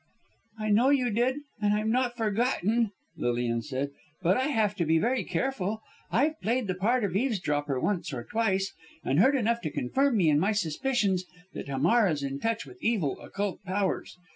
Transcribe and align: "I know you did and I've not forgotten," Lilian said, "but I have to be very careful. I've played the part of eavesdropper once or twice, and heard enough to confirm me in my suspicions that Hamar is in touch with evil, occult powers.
"I 0.57 0.69
know 0.71 0.89
you 0.89 1.11
did 1.11 1.41
and 1.61 1.75
I've 1.75 1.85
not 1.85 2.17
forgotten," 2.17 2.89
Lilian 3.17 3.61
said, 3.61 3.91
"but 4.23 4.35
I 4.35 4.47
have 4.47 4.73
to 4.77 4.85
be 4.87 4.97
very 4.97 5.23
careful. 5.23 5.83
I've 6.11 6.41
played 6.41 6.65
the 6.65 6.73
part 6.73 7.03
of 7.03 7.15
eavesdropper 7.15 7.79
once 7.79 8.11
or 8.11 8.23
twice, 8.23 8.73
and 9.03 9.19
heard 9.19 9.35
enough 9.35 9.61
to 9.61 9.69
confirm 9.69 10.17
me 10.17 10.27
in 10.27 10.39
my 10.39 10.53
suspicions 10.53 11.25
that 11.53 11.67
Hamar 11.67 12.09
is 12.09 12.23
in 12.23 12.39
touch 12.39 12.65
with 12.65 12.81
evil, 12.83 13.19
occult 13.21 13.63
powers. 13.63 14.17